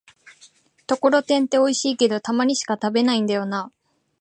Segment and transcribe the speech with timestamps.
[0.87, 3.77] ところてんっておいしいけど、たまにしか食べないんだよなぁ